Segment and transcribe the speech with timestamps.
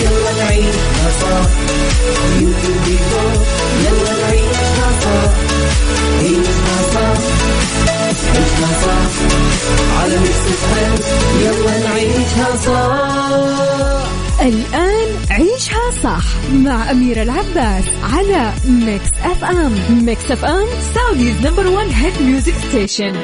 [0.00, 1.48] يلا نعيشها صح
[3.84, 5.32] يلا نعيشها صح
[6.18, 7.18] عيشها صح
[8.34, 9.10] عيشها صح
[10.00, 10.18] على
[11.42, 12.48] يلا نعيشها
[14.42, 22.22] الآن عيشها صح مع أميرة العباس على Mix FM Mix FM Saudi's number one hit
[22.22, 23.14] music station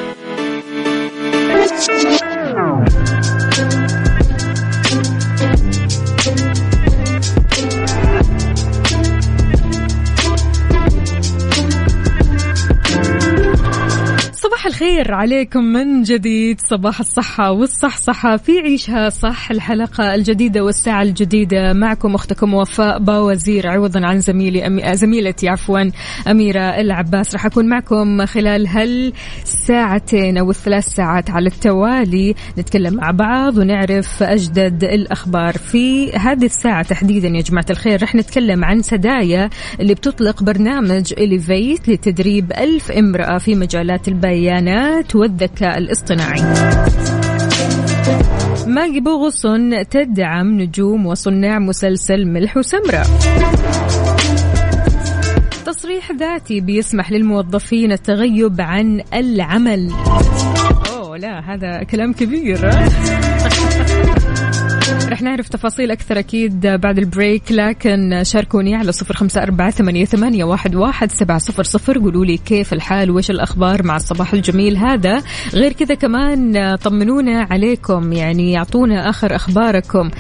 [14.81, 21.73] الخير عليكم من جديد صباح الصحة والصحصحة في عيشها صح الحلقة الجديدة والساعة الجديدة.
[21.73, 24.97] معكم أختكم وفاء باوزير عوضا عن زميلي أمي...
[24.97, 25.91] زميلتي عفوا
[26.31, 27.35] أميرة العباس.
[27.35, 32.35] راح أكون معكم خلال هالساعتين أو الثلاث ساعات على التوالي.
[32.59, 35.59] نتكلم مع بعض ونعرف أجدد الأخبار.
[35.59, 39.51] في هذه الساعة تحديدا يا جماعة الخير راح نتكلم عن سدايا
[39.81, 46.43] اللي بتطلق برنامج إليفيت لتدريب ألف امرأة في مجالات البيان البيانات والذكاء الاصطناعي.
[48.67, 53.07] ماجي بوغصن تدعم نجوم وصناع مسلسل ملح وسمرة.
[55.67, 59.91] تصريح ذاتي بيسمح للموظفين التغيب عن العمل.
[60.97, 62.71] أوه لا هذا كلام كبير.
[65.11, 71.13] رح نعرف تفاصيل أكثر أكيد بعد البريك لكن شاركوني على صفر خمسة أربعة ثمانية, واحد,
[71.13, 71.99] سبعة صفر صفر.
[71.99, 75.23] قولوا لي كيف الحال؟ وإيش الأخبار؟ مع الصباح الجميل هذا.
[75.55, 80.11] غير كذا كمان طمنونا عليكم يعني يعطونا آخر أخباركم.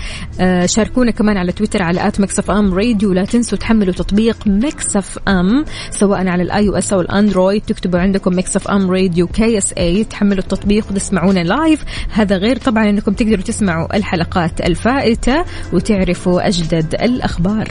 [0.40, 3.12] آه، شاركونا كمان على تويتر على at Mix FM Radio.
[3.12, 8.38] لا تنسوا تحملوا تطبيق Mix FM سواء على ال iOS أو ال Android تكتبوا عندكم
[8.38, 14.60] Mix FM Radio KSA تحملوا التطبيق وتسمعونا live هذا غير طبعا أنكم تقدروا تسمعوا الحلقات
[14.80, 17.68] الفائتة وتعرفوا أجدد الأخبار.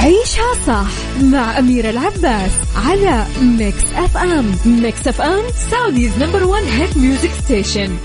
[0.00, 0.86] عيشها صح
[1.22, 4.54] مع أميرة العباس على Mix FM.
[4.66, 7.96] Mix FM Saudi's number one hit music station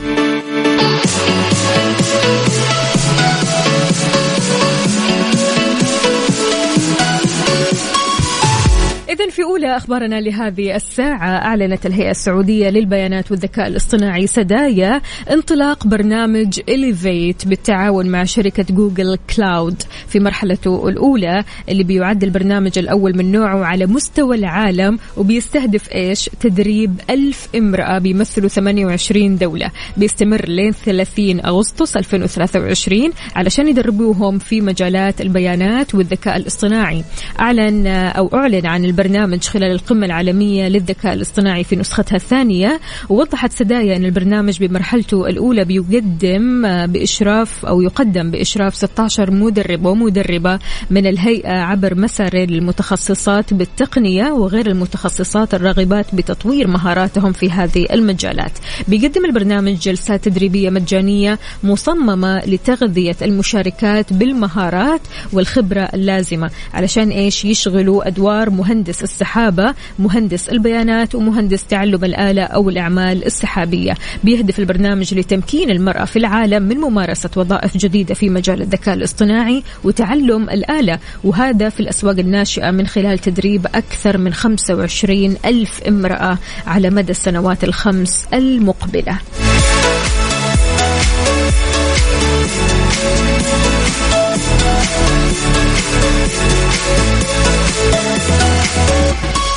[9.13, 15.01] إذا في أولى أخبارنا لهذه الساعة أعلنت الهيئة السعودية للبيانات والذكاء الاصطناعي سدايا
[15.31, 23.17] انطلاق برنامج Elevate بالتعاون مع شركة Google Cloud في مرحلته الأولى اللي بيعد البرنامج الأول
[23.17, 29.71] من نوعه على مستوى العالم وبيستهدف إيش؟ تدريب ألف امرأة بيمثلوا 28 دولة.
[29.97, 37.03] بيستمر لين 30 أغسطس 2023 علشان يدربوهم في مجالات البيانات والذكاء الاصطناعي.
[37.39, 42.79] أعلن أو أعلن عن البرنامج البرنامج خلال القمة العالمية للذكاء الاصطناعي في نسختها الثانية.
[43.09, 50.59] ووضحت سدايا أن البرنامج بمرحلته الأولى بيقدم بإشراف أو يقدم بإشراف 16 مدرب ومدربة
[50.89, 58.51] من الهيئة عبر مسار المتخصصات بالتقنية وغير المتخصصات الراغبات بتطوير مهاراتهم في هذه المجالات.
[58.87, 65.01] بيقدم البرنامج جلسات تدريبية مجانية مصممة لتغذية المشاركات بالمهارات
[65.33, 72.69] والخبرة اللازمة علشان إيش؟ يشغلوا أدوار مهندس مهندس السحابة مهندس البيانات ومهندس تعلم الآلة أو
[72.69, 73.93] الأعمال السحابية.
[74.23, 80.49] بيهدف البرنامج لتمكين المرأة في العالم من ممارسة وظائف جديدة في مجال الذكاء الاصطناعي وتعلم
[80.49, 86.37] الآلة وهذا في الأسواق الناشئة من خلال تدريب أكثر من 25 ألف امرأة
[86.67, 89.17] على مدى السنوات الخمس المقبلة.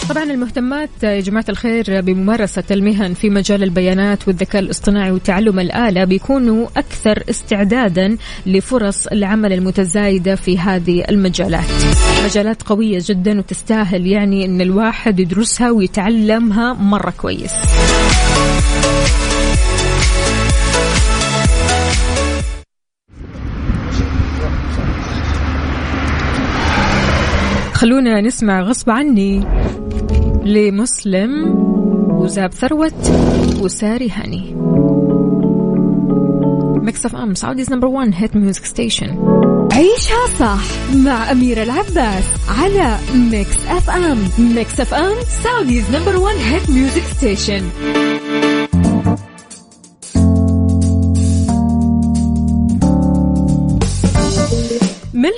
[0.08, 6.66] طبعا المهتمات يا جماعة الخير بممارسة المهن في مجال البيانات والذكاء الاصطناعي وتعلم الآلة بيكونوا
[6.76, 8.16] أكثر استعدادا
[8.46, 11.64] لفرص العمل المتزايدة في هذه المجالات.
[12.24, 17.52] مجالات قوية جدا وتستاهل يعني أن الواحد يدرسها ويتعلمها مرة كويس.
[27.86, 29.44] خلونا نسمع غصب عني
[30.44, 31.54] لمسلم
[32.10, 33.10] وزاب ثروت
[33.60, 34.54] وساري هاني.
[36.84, 39.06] Mix FM Saudi's number 1 hit music station
[39.72, 42.24] عيشها صح مع أميرة العباس
[42.58, 42.96] على
[43.30, 47.62] Mix FM Mix FM Saudi's number 1 hit music station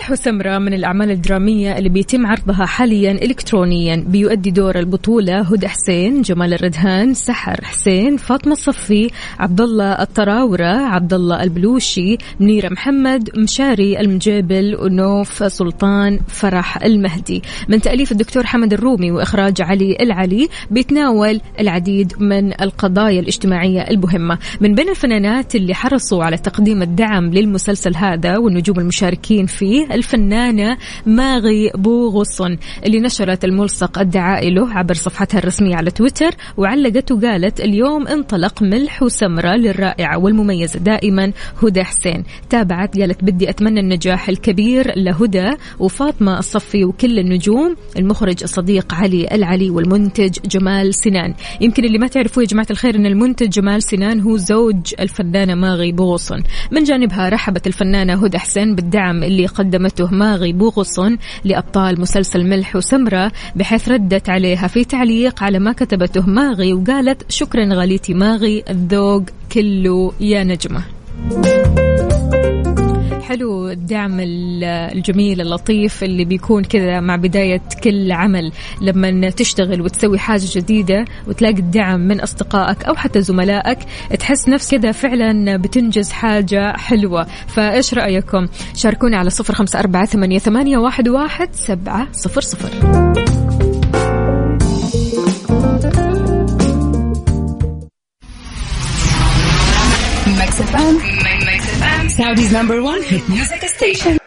[0.08, 6.22] ملح وسمرة من الأعمال الدرامية اللي بيتم عرضها حاليا إلكترونيا بيؤدي دور البطولة هدى حسين
[6.22, 14.00] جمال الردهان سحر حسين فاطمة الصفي عبد الله الطراورة عبد الله البلوشي منيرة محمد مشاري
[14.00, 17.42] المجابل ونوف سلطان فرح المهدي.
[17.68, 24.74] من تأليف الدكتور حمد الرومي وإخراج علي العلي بيتناول العديد من القضايا الاجتماعية المهمة من
[24.74, 31.70] بين الفنانات اللي حرصوا على تقديم الدعم للمسلسل هذا والنجوم المشاركين فيه فيه الفنانة ماغي
[31.74, 32.56] بوغصن
[32.86, 39.02] اللي نشرت الملصق الدعائي له عبر صفحتها الرسمية على تويتر وعلقت وقالت اليوم انطلق ملح
[39.02, 42.24] وسمرة للرائعة والمميزة دائما هدى حسين.
[42.50, 47.76] تابعت قالت بدي أتمنى النجاح الكبير لهدى وفاطمة الصفي وكل النجوم.
[47.98, 51.34] المخرج الصديق علي العلي والمنتج جمال سنان.
[51.60, 55.92] يمكن اللي ما تعرفوا يا جماعة الخير أن المنتج جمال سنان هو زوج الفنانة ماغي
[55.92, 62.76] بوغصن من جانبها رحبت الفنانة هدى حسين بالدعم اللي قدمته ماغي بوغصن لأبطال مسلسل ملح
[62.76, 69.22] وسمرة بحيث ردت عليها في تعليق على ما كتبته ماغي وقالت شكرا غاليتي ماغي الذوق
[69.52, 70.82] كله يا نجمة.
[73.28, 78.52] حلو الدعم الجميل اللطيف اللي بيكون كذا مع بداية كل عمل.
[78.80, 83.78] لما تشتغل وتسوي حاجة جديدة وتلاقي الدعم من أصدقائك أو حتى زملائك
[84.18, 87.26] تحس نفس كذا فعلا بتنجز حاجة حلوة.
[87.46, 90.06] فإيش رأيكم؟ شاركونا على صفر خمسة أربعة
[90.38, 92.70] ثمانية واحد واحد سبعة صفر صفر.
[100.58, 101.27] FM.
[102.08, 104.18] Saudi's number one hit music station.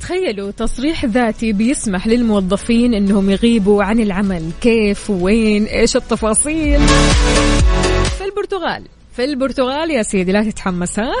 [0.00, 4.50] تخيلوا تصريح ذاتي بيسمح للموظفين إنهم يغيبوا عن العمل.
[4.60, 6.80] كيف؟ وين؟ إيش التفاصيل؟
[8.18, 11.12] في البرتغال في البرتغال يا سيدي لا تتحمس ها؟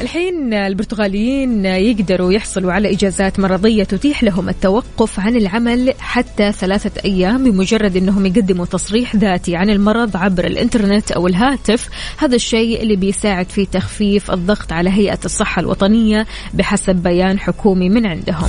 [0.00, 7.44] الحين البرتغاليين يقدروا يحصلوا على إجازات مرضية تتيح لهم التوقف عن العمل حتى ثلاثة أيام
[7.44, 11.88] بمجرد أنهم يقدموا تصريح ذاتي عن المرض عبر الإنترنت أو الهاتف.
[12.18, 18.06] هذا الشيء اللي بيساعد في تخفيف الضغط على هيئة الصحة الوطنية بحسب بيان حكومي من
[18.06, 18.48] عندهم.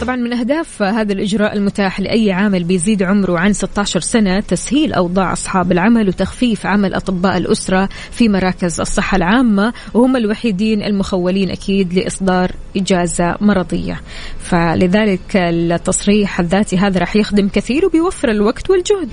[0.00, 5.32] طبعا من أهداف هذا الإجراء المتاح لأي عامل بيزيد عمره عن 16 سنة تسهيل أوضاع
[5.32, 12.52] أصحاب العمل وتخفيف عمل أطباء الأسرة في مراكز الصحة العامة وهم الوحيدين المخولين أكيد لإصدار
[12.76, 14.00] إجازة مرضية.
[14.38, 19.10] فلذلك التصريح الذاتي هذا راح يخدم كثير وبيوفر الوقت والجهد.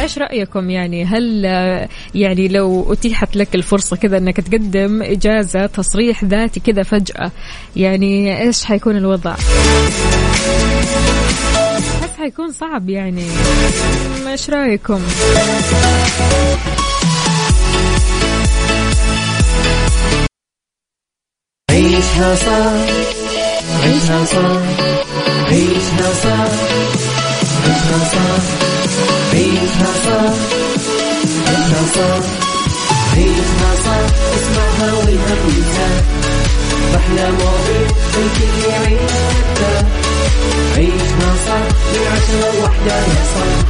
[0.00, 1.44] إيش رأيكم يعني؟ هل
[2.14, 7.30] يعني لو أتيحت لك الفرصة كذا إنك تقدم إجازة تصريح ذاتي كذا فجأة
[7.76, 9.34] يعني إيش حيكون الوضع.
[12.00, 13.26] احس حيكون صعب يعني.
[14.26, 15.00] إيش رأيكم؟
[21.70, 22.72] عيشها صح.
[23.82, 24.60] عيشها صح.
[25.48, 26.48] عيشها صح.
[27.66, 28.42] عيشها صح.
[29.32, 30.32] عيشها صح.
[31.48, 32.22] عيشها صح.
[33.16, 34.04] عيشها صح.
[34.34, 36.39] اسمعها والهم ينزاح
[36.96, 39.84] أحلى مواضيع الكل يعيش حتى
[40.76, 43.64] عيشها صح من عشرة لوحدة يا صاح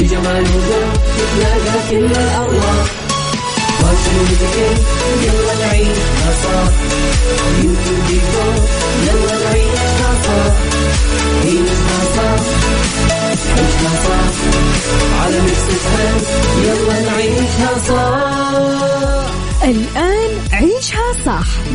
[0.00, 2.86] بجمال وذوق تتلاقى كل الأرواح
[3.80, 4.22] واشنو
[5.22, 6.72] يلا نعيشها صح
[7.62, 8.54] يمكن ديكور
[9.06, 10.52] يلا نعيشها صح
[11.44, 12.03] عيشها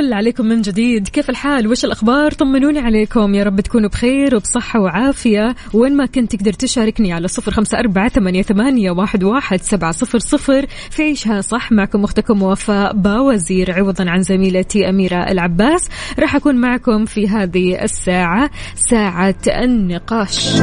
[0.00, 1.08] الفل عليكم من جديد.
[1.08, 3.34] كيف الحال؟ وش الأخبار؟ طمنوني عليكم.
[3.34, 5.54] يا رب تكونوا بخير وبصحة وعافية.
[5.72, 8.08] وين ما كنت تقدر تشاركني على صفر خمسة أربعة
[8.42, 10.66] ثمانية, واحد سبعة صفر صفر.
[10.90, 11.72] في عيشها صح.
[11.72, 15.88] معكم أختكم وفاء باوزير عوضا عن زميلتي أميرة العباس.
[16.18, 20.60] راح أكون معكم في هذه الساعة ساعة النقاش.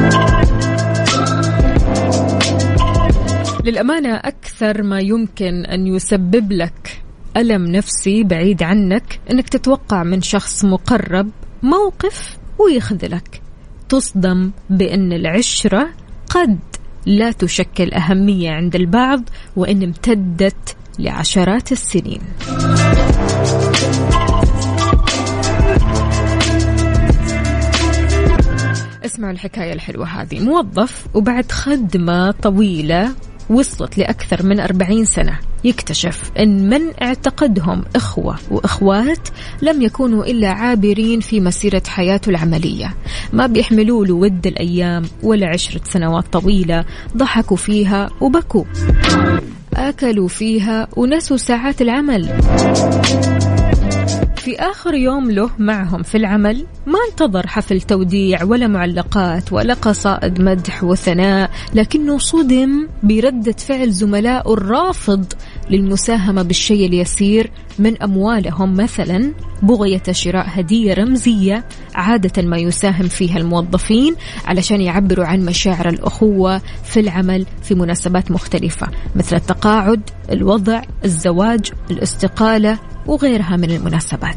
[3.65, 7.06] للأمانة أكثر ما يمكن أن يسبب لك
[7.37, 11.29] ألم نفسي بعيد عنك أنك تتوقع من شخص مقرب
[11.63, 13.41] موقف ويخذلك.
[13.89, 15.89] تصدم بأن العشرة
[16.29, 16.59] قد
[17.05, 22.21] لا تشكل أهمية عند البعض وإن امتدت لعشرات السنين.
[29.05, 30.39] اسمعوا الحكاية الحلوة هذه.
[30.39, 33.15] موظف وبعد خدمة طويلة
[33.49, 35.39] وصلت لأكثر من أربعين سنة.
[35.63, 39.27] يكتشف أن من اعتقدهم إخوة وإخوات
[39.61, 42.93] لم يكونوا إلا عابرين في مسيرة حياته العملية.
[43.33, 46.85] ما بيحملوا له ود الأيام ولا عشرة سنوات طويلة.
[47.17, 48.63] ضحكوا فيها وبكوا.
[49.73, 52.29] أكلوا فيها ونسوا ساعات العمل.
[54.47, 60.41] في آخر يوم له معهم في العمل ما انتظر حفل توديع ولا معلقات ولا قصائد
[60.41, 65.25] مدح وثناء لكنه صدم بردة فعل زملائه الرافض
[65.69, 69.33] للمساهمة بالشيء اليسير من أموالهم مثلا
[69.63, 76.99] بغية شراء هدية رمزية عادة ما يساهم فيها الموظفين علشان يعبروا عن مشاعر الأخوة في
[76.99, 84.35] العمل في مناسبات مختلفة مثل التقاعد الوضع الزواج الاستقالة وغيرها من المناسبات.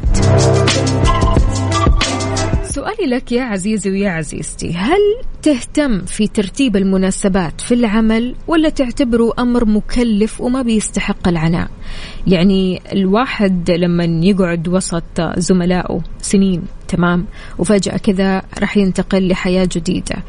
[2.71, 4.99] سؤالي لك يا عزيزي ويا عزيزتي هل
[5.41, 11.69] تهتم في ترتيب المناسبات في العمل ولا تعتبره أمر مكلف وما بيستحق العناء؟
[12.27, 17.25] يعني الواحد لما يقعد وسط زملائه سنين تمام؟
[17.57, 20.23] وفجأة كذا راح ينتقل لحياة جديدة.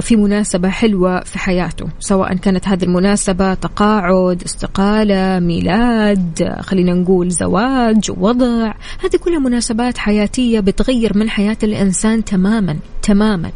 [0.00, 8.10] في مناسبة حلوة في حياته سواء كانت هذه المناسبة تقاعد استقالة ميلاد خلينا نقول زواج
[8.18, 8.72] وضع
[9.04, 13.52] هذه كلها مناسبات حياتية بتغير من حياة الإنسان تماما تماما.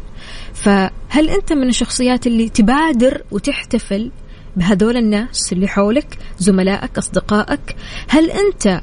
[0.53, 4.11] فهل أنت من الشخصيات اللي تبادر وتحتفل
[4.55, 7.75] بهذول الناس اللي حولك زملائك أصدقائك؟
[8.09, 8.81] هل أنت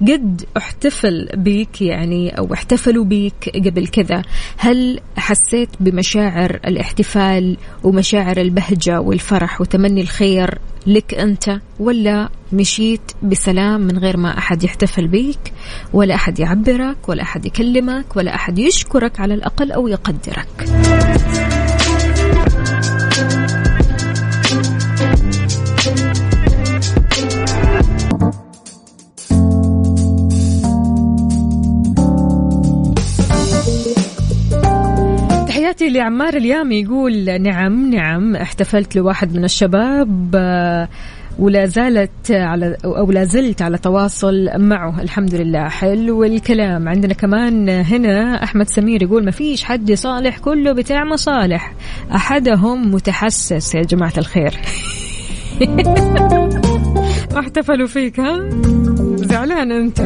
[0.00, 4.22] قد احتفل بيك يعني أو احتفلوا بيك قبل كذا.
[4.56, 13.98] هل حسيت بمشاعر الاحتفال ومشاعر البهجة والفرح وتمني الخير لك أنت ولا مشيت بسلام من
[13.98, 15.52] غير ما أحد يحتفل بيك
[15.92, 20.68] ولا أحد يعبرك ولا أحد يكلمك ولا أحد يشكرك على الأقل أو يقدرك؟
[35.92, 40.88] تحياتي لعمار اليامي يقول نعم نعم احتفلت لواحد من الشباب آه،
[41.38, 45.02] ولا زالت على أو لا زلت على تواصل معه.
[45.02, 45.68] الحمد لله.
[45.68, 46.88] حلو الكلام.
[46.88, 51.72] عندنا كمان هنا أحمد سمير يقول ما فيش حد صالح كله بتاع مصالح.
[52.14, 53.74] أحدهم متحسس.
[53.74, 54.54] يا جماعة الخير.
[57.40, 58.50] احتفلوا فيك ها؟
[59.16, 60.00] زعلان أنت.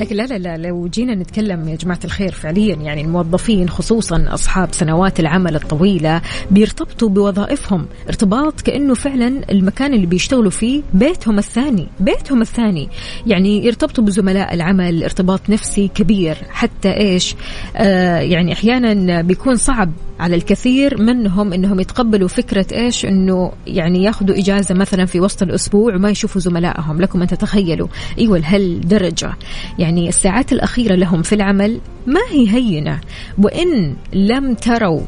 [0.00, 4.68] لكن لا لا لا لو جينا نتكلم يا جماعة الخير فعليا يعني الموظفين خصوصا أصحاب
[4.72, 12.42] سنوات العمل الطويلة بيرتبطوا بوظائفهم ارتباط كأنه فعلا المكان اللي بيشتغلوا فيه بيتهم الثاني بيتهم
[12.42, 12.88] الثاني.
[13.26, 17.34] يعني يرتبطوا بزملاء العمل ارتباط نفسي كبير حتى إيش؟
[17.76, 24.38] آه يعني أحيانا بيكون صعب على الكثير منهم إنهم يتقبلوا فكرة إيش؟ إنه يعني ياخذوا
[24.38, 27.00] إجازة مثلا في وسط الأسبوع وما يشوفوا زملائهم.
[27.00, 27.88] لكم أن تتخيلوا.
[28.18, 29.34] إيوه لهالدرجة.
[29.78, 33.00] يعني الساعات الأخيرة لهم في العمل ما هي هينة.
[33.38, 35.02] وإن لم تروا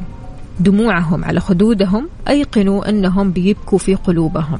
[0.60, 4.58] دموعهم على خدودهم أيقنوا إنهم بيبكوا في قلوبهم.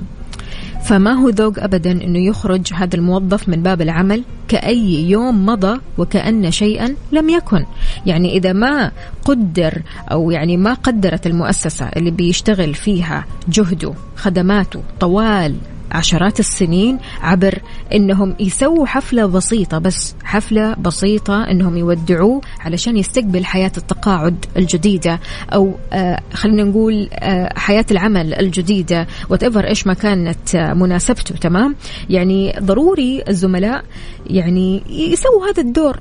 [0.84, 6.50] فما هو ذوق ابدا إنه يخرج هذا الموظف من باب العمل؟ كأي يوم مضى وكأن
[6.50, 7.64] شيئا لم يكن.
[8.06, 8.92] يعني إذا ما
[9.24, 15.54] قدر أو يعني ما قدرت المؤسسة اللي بيشتغل فيها جهده خدماته طوال
[15.92, 17.58] عشرات السنين عبر
[17.94, 25.20] إنهم يسووا حفلة بسيطة بس حفلة بسيطة إنهم يودعوه علشان يستقبل حياة التقاعد الجديدة
[25.54, 31.76] أو آه خلينا نقول آه حياة العمل الجديدة وات إيش ما كانت آه مناسبته تمام؟
[32.10, 33.84] يعني ضروري الزملاء
[34.26, 36.00] يعني يسووا هذا الدور.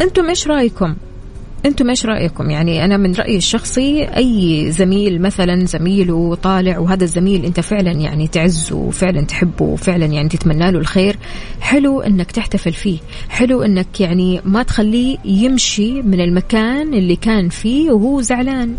[0.00, 0.94] أنتم إيش رأيكم؟
[1.66, 7.44] أنتم إيش رأيكم؟ يعني أنا من رأيي الشخصي أي زميل مثلا زميله طالع وهذا الزميل
[7.44, 11.18] أنت فعلا يعني تعزه وفعلا تحبه وفعلا يعني تتمنى له الخير
[11.60, 12.98] حلو إنك تحتفل فيه
[13.28, 18.74] حلو إنك يعني ما تخليه يمشي من المكان اللي كان فيه وهو زعلان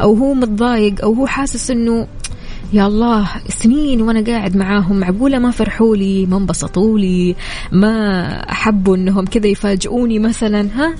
[0.00, 2.06] أو هو متضايق أو هو حاسس إنه
[2.72, 7.36] يا الله سنين وأنا قاعد معاهم معقولة ما فرحوا لي ما انبسطوا لي
[7.72, 10.94] ما أحبوا إنهم كذا يفاجئوني مثلا ها؟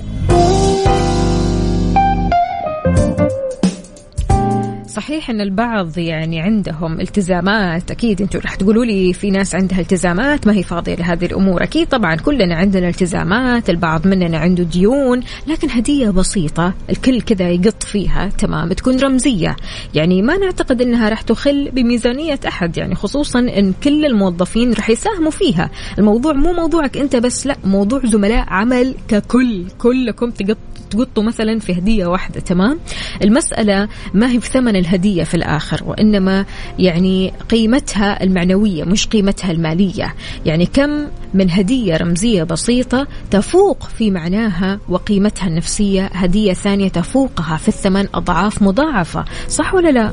[4.92, 7.90] صحيح إن البعض يعني عندهم التزامات.
[7.90, 11.62] أكيد أنتم راح تقولوا لي في ناس عندها التزامات ما هي فاضية لهذه الأمور.
[11.62, 17.82] أكيد طبعا كلنا عندنا التزامات البعض مننا عنده ديون لكن هدية بسيطة الكل كذا يقط
[17.82, 19.56] فيها تمام تكون رمزية.
[19.94, 25.30] يعني ما نعتقد إنها راح تخل بميزانية أحد يعني خصوصا إن كل الموظفين راح يساهموا
[25.30, 25.70] فيها.
[25.98, 29.64] الموضوع مو موضوعك أنت بس لا موضوع زملاء عمل ككل.
[29.78, 30.58] كلكم تقط
[30.90, 32.78] تقطوا مثلا في هدية واحدة تمام؟
[33.22, 36.44] المسألة ما هي بثمن الهدية في الآخر وإنما
[36.78, 40.14] يعني قيمتها المعنوية مش قيمتها المالية
[40.46, 40.90] يعني كم
[41.34, 48.62] من هدية رمزية بسيطة تفوق في معناها وقيمتها النفسية هدية ثانية تفوقها في الثمن أضعاف
[48.62, 50.12] مضاعفة صح ولا لا؟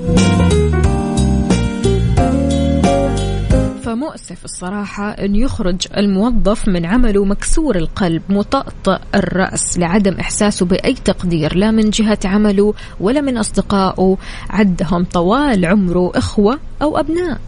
[3.90, 11.56] فمؤسف الصراحة أن يخرج الموظف من عمله مكسور القلب مطأطئ الرأس لعدم إحساسه بأي تقدير
[11.56, 14.18] لا من جهة عمله ولا من أصدقائه
[14.50, 17.40] عدهم طوال عمره إخوة أو أبناء.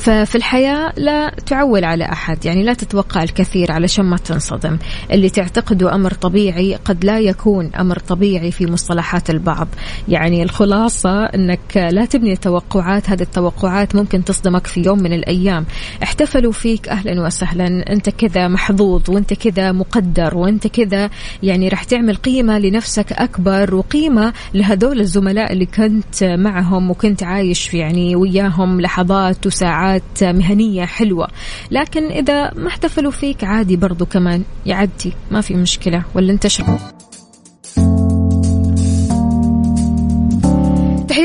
[0.00, 4.78] ففي الحياة لا تعول على أحد يعني لا تتوقع الكثير علشان ما تنصدم.
[5.10, 9.68] اللي تعتقده أمر طبيعي قد لا يكون أمر طبيعي في مصطلحات البعض.
[10.08, 15.66] يعني الخلاصة أنك لا تبني توقعات هذه التوقعات ممكن تصدمك في يوم من الأيام.
[16.02, 21.10] احتفلوا فيك أهلا وسهلا أنت كذا محظوظ وأنت كذا مقدر وأنت كذا
[21.42, 28.16] يعني راح تعمل قيمة لنفسك أكبر وقيمة لهذول الزملاء اللي كنت معهم وكنت عايش يعني
[28.16, 29.89] وياهم لحظات وساعات.
[29.90, 31.28] علاقات مهنية حلوة.
[31.70, 34.42] لكن إذا ما احتفلوا فيك عادي برضو كمان.
[34.66, 35.12] يعدي.
[35.30, 36.04] ما في مشكلة.
[36.14, 36.64] ولا أنت شو؟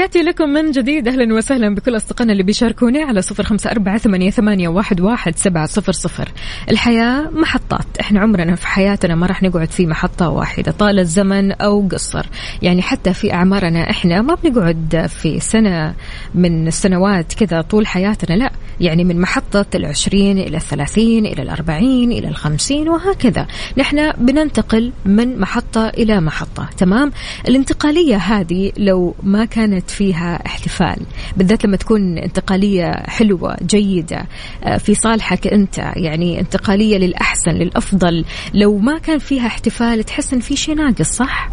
[0.06, 1.08] تحياتي لكم من جديد.
[1.08, 5.92] أهلا وسهلا بكل أصدقائنا اللي بيشاركوني على صفر خمسة أربعة ثمانية, واحد, واحد سبعة صفر
[5.92, 6.32] صفر.
[6.70, 7.86] الحياة محطات.
[8.02, 10.72] إحنا عمرنا في حياتنا ما راح نقعد في محطة واحدة.
[10.72, 12.26] طال الزمن أو قصر.
[12.62, 15.94] يعني حتى في أعمارنا إحنا ما بنقعد في سنة
[16.36, 18.36] من السنوات كذا طول حياتنا.
[18.36, 23.48] لا يعني من محطة العشرين إلى الثلاثين إلى الأربعين إلى الخمسين وهكذا.
[23.78, 26.70] نحن بننتقل من محطة إلى محطة.
[26.78, 27.12] تمام؟
[27.48, 30.98] الانتقالية هذه لو ما كانت فيها احتفال
[31.38, 34.26] بالذات لما تكون انتقالية حلوة جيدة
[34.64, 40.40] آه، في صالحك أنت يعني انتقالية للأحسن للأفضل لو ما كان فيها احتفال تحس إن
[40.40, 41.50] في شيء ناقص صح؟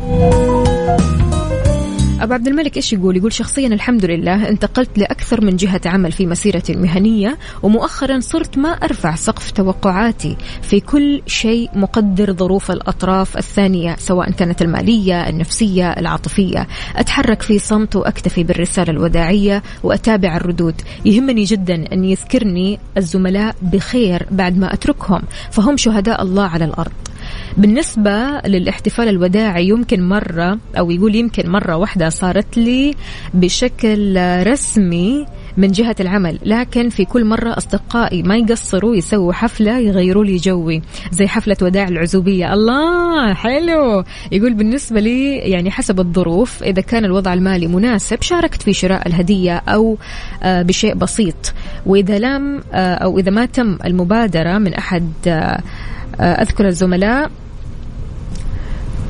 [2.20, 6.26] أبو عبد الملك إيش يقول؟ يقول شخصيا الحمد لله انتقلت لأكثر من جهة عمل في
[6.26, 13.96] مسيرتي المهنية ومؤخرا صرت ما أرفع سقف توقعاتي في كل شيء مقدر ظروف الأطراف الثانية
[13.98, 16.68] سواء كانت المالية النفسية العاطفية.
[16.96, 20.74] أتحرك في صمت وأكتفي بالرسالة الوداعية وأتابع الردود.
[21.04, 26.92] يهمني جدا أن يذكرني الزملاء بخير بعد ما أتركهم فهم شهداء الله على الأرض.
[27.56, 32.94] بالنسبة للاحتفال الوداعي يمكن مرة أو يقول يمكن مرة واحدة صارت لي
[33.34, 36.38] بشكل رسمي من جهة العمل.
[36.42, 41.88] لكن في كل مرة أصدقائي ما يقصروا يسووا حفلة يغيروا لي جوي زي حفلة وداع
[41.88, 42.54] العزوبية.
[42.54, 43.34] الله!
[43.34, 44.04] حلو!
[44.32, 49.56] يقول بالنسبة لي يعني حسب الظروف إذا كان الوضع المالي مناسب شاركت في شراء الهدية
[49.56, 49.98] أو
[50.42, 51.54] آه، بشيء بسيط.
[51.86, 55.62] وإذا لم آه، أو إذا ما تم المبادرة من أحد آه،
[56.20, 57.30] أذكر الزملاء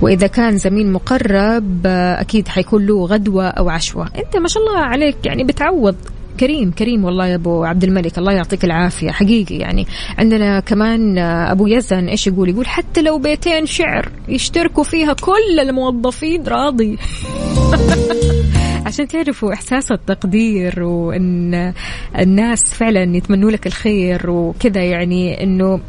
[0.02, 4.08] وإذا كان زميل مقرب أكيد حيكون له غدوة أو عشوة.
[4.18, 5.96] أنت ما شاء الله عليك يعني بتعوض.
[6.40, 9.10] كريم كريم والله يا أبو عبد الملك الله يعطيك العافية.
[9.10, 9.86] حقيقي يعني
[10.18, 16.44] عندنا كمان أبو يزن إيش يقول؟ يقول حتى لو بيتين شعر يشتركوا فيها كل الموظفين
[16.44, 16.98] راضي.
[18.86, 21.72] عشان تعرفوا إحساس التقدير وإن
[22.18, 25.80] الناس فعلا يتمنوا لك الخير وكذا يعني إنه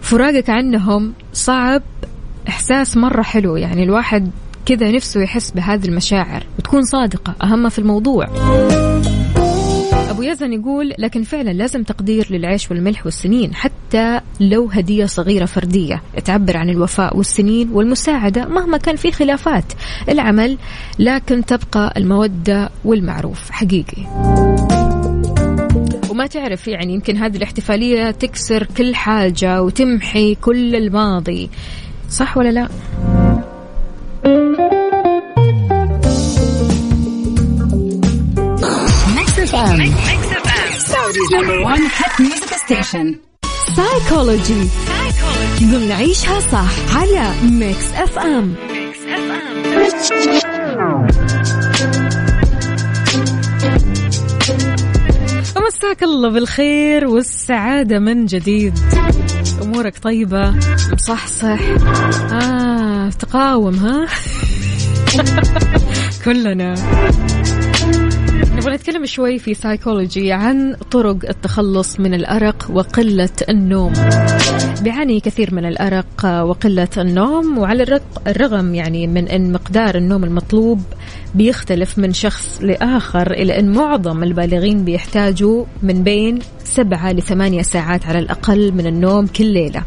[0.00, 1.82] فراقك عنهم صعب
[2.48, 4.30] إحساس مرة حلو يعني الواحد
[4.66, 8.28] كذا نفسه يحس بهذه المشاعر وتكون صادقة أهم في الموضوع.
[10.10, 16.02] أبو يزن يقول لكن فعلا لازم تقدير للعيش والملح والسنين حتى لو هدية صغيرة فردية.
[16.24, 19.64] تعبر عن الوفاء والسنين والمساعدة مهما كان في خلافات.
[20.08, 20.58] العمل
[20.98, 23.50] لكن تبقى المودة والمعروف.
[23.50, 24.02] حقيقي.
[26.10, 31.50] وما تعرف يعني يمكن هذه الاحتفالية تكسر كل حاجة وتمحي كل الماضي.
[32.10, 32.68] صح ولا لا؟
[43.76, 44.68] سايكولوجي
[45.62, 45.92] ضمن
[46.52, 48.54] صح على Mix FM
[55.56, 58.78] مساك الله بالخير والسعادة من جديد.
[59.70, 60.54] أمورك طيبة؟
[60.92, 61.60] مصحصح
[62.32, 64.06] آه تقاوم ها؟
[66.24, 66.74] كلنا.
[68.80, 73.92] نتكلم شوي في سايكولوجي عن طرق التخلص من الأرق وقلة النوم.
[74.82, 80.80] بيعاني كثير من الأرق وقلة النوم وعلى الرغم يعني من أن مقدار النوم المطلوب
[81.34, 88.18] بيختلف من شخص لآخر إلى أن معظم البالغين بيحتاجوا من بين سبعة لثمانية ساعات على
[88.18, 89.82] الأقل من النوم كل ليلة.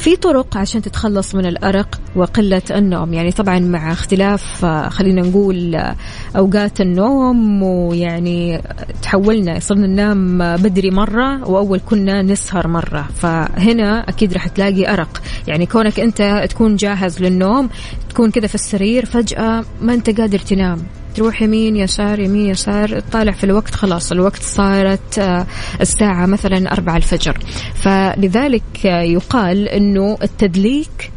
[0.00, 5.74] في طرق عشان تتخلص من الأرق وقلة النوم؟ يعني طبعا مع اختلاف آه، خلينا نقول
[5.74, 5.96] آه،
[6.36, 8.62] أوقات النوم ويعني
[9.02, 13.08] تحولنا صرنا ننام بدري مرة وأول كنا نسهر مرة.
[13.14, 15.22] فهنا أكيد راح تلاقي أرق.
[15.48, 17.68] يعني كونك أنت تكون جاهز للنوم
[18.10, 20.78] تكون كذا في السرير فجأة ما أنت قادر تنام.
[21.14, 25.46] تروح يمين يسار يمين يسار تطالع في الوقت خلاص الوقت صارت آه،
[25.80, 27.38] الساعة مثلا أربعة الفجر.
[27.74, 31.10] فلذلك يقال أنه التدليك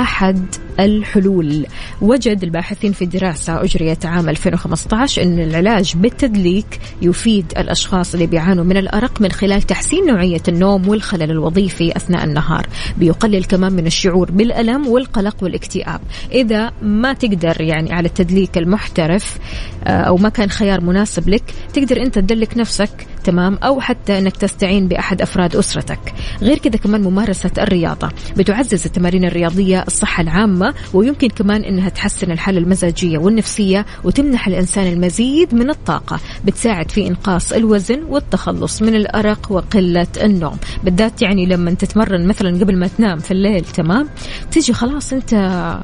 [0.00, 1.66] أحد الحلول.
[2.00, 8.76] وجد الباحثين في دراسة أجريت عام 2015 أن العلاج بالتدليك يفيد الأشخاص اللي بيعانوا من
[8.76, 12.66] الأرق من خلال تحسين نوعية النوم والخلل الوظيفي أثناء النهار.
[12.96, 16.00] بيقلل كمان من الشعور بالألم والقلق والاكتئاب.
[16.32, 19.38] إذا ما تقدر يعني على التدليك المحترف
[19.84, 24.36] آه، أو ما كان خيار مناسب لك تقدر أنت تدلك نفسك تمام أو حتى أنك
[24.36, 26.14] تستعين بأحد أفراد أسرتك.
[26.42, 32.58] غير كذا كمان ممارسة الرياضة بتعزز التمارين الرياضية الصحة العامة ويمكن كمان إنها تحسن الحالة
[32.58, 36.20] المزاجية والنفسية وتمنح الإنسان المزيد من الطاقة.
[36.44, 40.56] بتساعد في إنقاص الوزن والتخلص من الأرق وقلة النوم.
[40.84, 44.08] بالذات يعني لما تتمرن مثلا قبل ما تنام في الليل تمام؟
[44.50, 45.34] تيجي خلاص أنت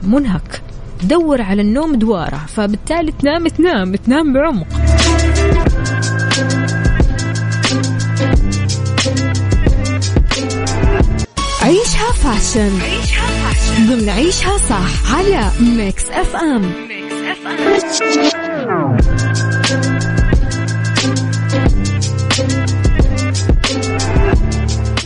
[0.03, 0.63] منهك.
[1.03, 4.67] دور على النوم دوارة فبالتالي تنام تنام تنام بعمق.
[12.27, 12.79] fashion
[13.89, 18.97] ضمن عيشها صح على Mix FM اف ام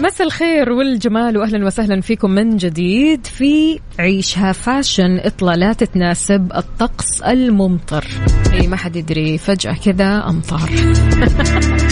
[0.01, 5.19] مساء الخير والجمال واهلا وسهلا فيكم من جديد في عيشها فاشن.
[5.19, 8.05] اطلالات تناسب الطقس الممطر.
[8.53, 10.71] إي ما حد يدري فجأة كذا امطار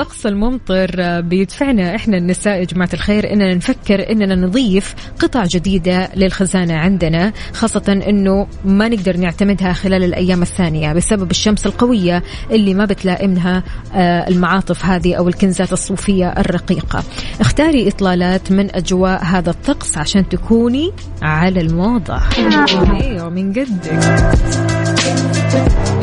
[0.00, 6.74] الطقس الممطر بيدفعنا إحنا النساء يا جماعة الخير إننا نفكر إننا نضيف قطع جديدة للخزانة
[6.74, 13.62] عندنا خاصة إنه ما نقدر نعتمدها خلال الأيام الثانية بسبب الشمس القوية اللي ما بتلائمها
[13.94, 17.04] آه، المعاطف هذه أو الكنزات الصوفية الرقيقة.
[17.40, 22.20] اختاري إطلالات من أجواء هذا الطقس عشان تكوني على الموضة.
[23.00, 24.00] أيوه من قدك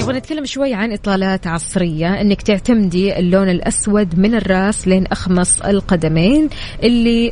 [0.07, 6.49] نبغى نتكلم شوي عن إطلالات عصرية إنك تعتمدي اللون الأسود من الراس لين أخمص القدمين
[6.83, 7.31] اللي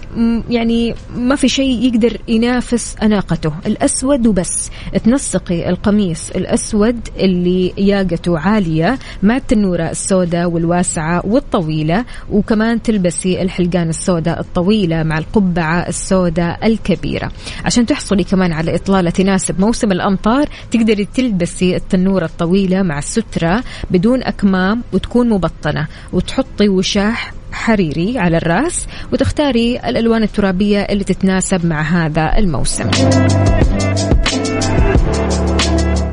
[0.50, 3.54] يعني ما في شيء يقدر ينافس أناقته.
[3.66, 4.72] الأسود وبس.
[5.04, 14.40] تنسقي القميص الأسود اللي ياقته عالية مع التنوره السوداء والواسعة والطويلة وكمان تلبسي الحلقان السوداء
[14.40, 17.32] الطويلة مع القبعة السوداء الكبيرة.
[17.66, 22.26] عشان تحصلي كمان على إطلالة تناسب موسم الأمطار تقدري تلبسي التنورة
[22.66, 25.88] الطويله مع السترة بدون أكمام وتكون مبطنة.
[26.14, 32.90] وتحطي وشاح حريري على الرأس وتختاري الألوان الترابية اللي تتناسب مع هذا الموسم.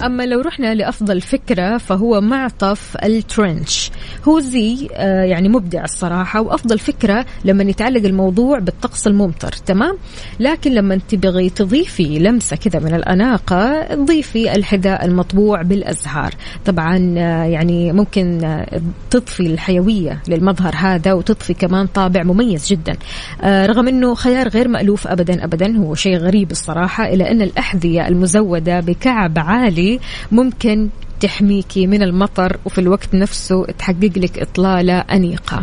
[0.06, 3.90] أما لو رحنا لأفضل فكرة فهو معطف الترنش.
[4.24, 9.98] هو زي آه، يعني مبدع الصراحة وأفضل فكرة لما يتعلق الموضوع بالطقس الممطر تمام؟
[10.40, 16.34] لكن لما تبغي تضيفي لمسة كذا من الأناقة تضيفي الحذاء المطبوع بالأزهار.
[16.64, 22.96] طبعا آه، يعني ممكن آه، تضفي الحيوية للمظهر هذا وتضفي كمان طابع مميز جدا.
[23.44, 28.80] رغم أنه خيار غير مألوف أبدا أبدا هو شيء غريب الصراحة إلى أن الأحذية المزودة
[28.80, 29.91] بكعب عالي
[30.32, 30.88] ممكن
[31.20, 35.60] تحميكي من المطر وفي الوقت نفسه تحقق لك إطلالة أنيقة.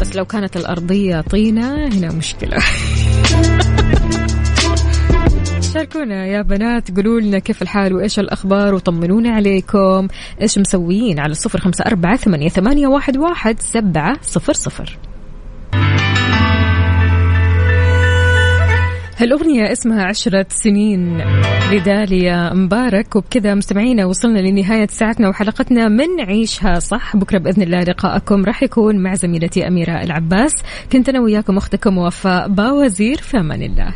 [0.00, 2.58] بس لو كانت الأرضية طينة هنا مشكلة.
[5.74, 10.08] شاركونا يا بنات قولوا لنا كيف الحال وإيش الأخبار وطمنونا عليكم.
[10.40, 14.98] إيش مسويين على الصفر خمسة أربعة ثمانية, ثمانية واحد, واحد سبعة صفر صفر.
[19.22, 21.24] هالأغنية اسمها عشرة سنين
[21.72, 23.16] لداليا مبارك.
[23.16, 27.16] وبكذا مستمعينا وصلنا لنهاية ساعتنا وحلقتنا من عيشها صح.
[27.16, 30.54] بكرة بإذن الله لقاءكم راح يكون مع زميلتي أميرة العباس.
[30.92, 33.94] كنت أنا وياكم أختكم وفاء باوزير في أمان الله.